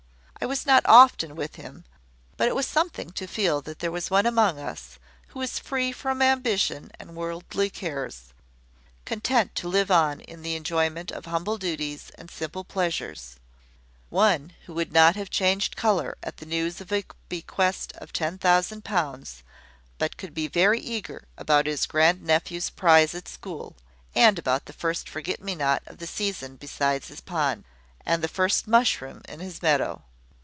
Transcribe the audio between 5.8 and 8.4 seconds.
from ambition and worldly cares,